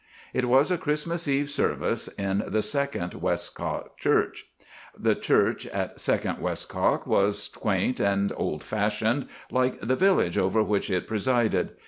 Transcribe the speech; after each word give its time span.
"It 0.33 0.45
was 0.45 0.71
a 0.71 0.79
Christmas 0.79 1.27
Eve 1.27 1.47
service 1.51 2.07
in 2.07 2.43
the 2.47 2.63
Second 2.63 3.11
Westcock 3.13 3.99
Church. 3.99 4.49
"The 4.97 5.13
church 5.13 5.67
at 5.67 5.99
Second 5.99 6.37
Westcock 6.39 7.05
was 7.05 7.47
quaint 7.47 7.99
and 7.99 8.33
old 8.35 8.63
fashioned, 8.63 9.27
like 9.51 9.79
the 9.79 9.95
village 9.95 10.39
over 10.39 10.63
which 10.63 10.89
it 10.89 11.05
presided. 11.05 11.73